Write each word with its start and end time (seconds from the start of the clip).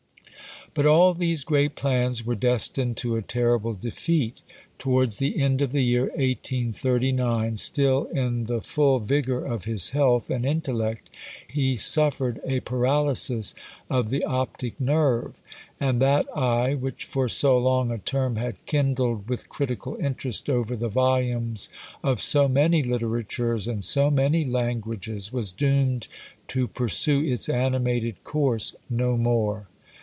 But 0.73 0.85
all 0.85 1.13
these 1.13 1.43
great 1.43 1.75
plans 1.75 2.25
were 2.25 2.33
destined 2.33 2.95
to 2.97 3.17
a 3.17 3.21
terrible 3.21 3.73
defeat. 3.73 4.39
Towards 4.79 5.17
the 5.17 5.37
end 5.41 5.61
of 5.61 5.73
the 5.73 5.83
year 5.83 6.03
1839, 6.13 7.57
still 7.57 8.05
in 8.05 8.45
the 8.45 8.61
full 8.61 8.99
vigour 8.99 9.43
of 9.43 9.65
his 9.65 9.89
health 9.89 10.29
and 10.29 10.45
intellect, 10.45 11.09
he 11.45 11.75
suffered 11.75 12.39
a 12.45 12.61
paralysis 12.61 13.53
of 13.89 14.11
the 14.11 14.23
optic 14.23 14.79
nerve; 14.79 15.41
and 15.77 15.99
that 16.01 16.25
eye, 16.33 16.73
which 16.75 17.03
for 17.03 17.27
so 17.27 17.57
long 17.57 17.91
a 17.91 17.97
term 17.97 18.37
had 18.37 18.65
kindled 18.65 19.27
with 19.27 19.49
critical 19.49 19.97
interest 19.97 20.49
over 20.49 20.77
the 20.77 20.87
volumes 20.87 21.69
of 22.01 22.21
so 22.21 22.47
many 22.47 22.81
literatures 22.81 23.67
and 23.67 23.83
so 23.83 24.09
many 24.09 24.45
languages, 24.45 25.33
was 25.33 25.51
doomed 25.51 26.07
to 26.47 26.65
pursue 26.65 27.21
its 27.25 27.49
animated 27.49 28.23
course 28.23 28.73
no 28.89 29.17
more. 29.17 29.67